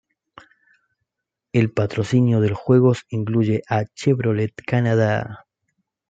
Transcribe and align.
El 1.53 1.71
patrocinio 1.71 2.41
de 2.41 2.49
los 2.49 2.57
juegos 2.57 3.03
incluye 3.09 3.61
a 3.69 3.85
Chevrolet 3.85 4.51
Canadá. 4.65 5.45